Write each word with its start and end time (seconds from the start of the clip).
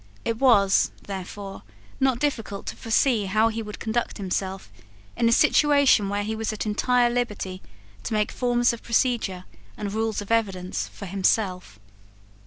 It 0.25 0.39
was, 0.39 0.89
therefore, 1.03 1.61
not 1.99 2.17
difficult 2.17 2.65
to 2.65 2.75
foresee 2.75 3.25
how 3.25 3.49
he 3.49 3.61
would 3.61 3.77
conduct 3.77 4.17
himself 4.17 4.71
in 5.15 5.29
a 5.29 5.31
situation 5.31 6.05
in 6.05 6.09
which 6.09 6.25
he 6.25 6.35
was 6.35 6.51
at 6.51 6.65
entire 6.65 7.11
liberty 7.11 7.61
to 8.05 8.13
make 8.15 8.31
forms 8.31 8.73
of 8.73 8.81
procedure 8.81 9.45
and 9.77 9.93
rules 9.93 10.19
of 10.19 10.31
evidence 10.31 10.87
for 10.87 11.05
himself. 11.05 11.79